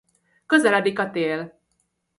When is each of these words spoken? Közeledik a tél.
Közeledik 0.45 0.99
a 0.99 1.11
tél. 1.11 1.59